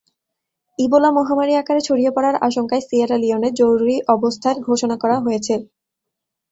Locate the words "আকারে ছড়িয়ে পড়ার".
1.55-2.35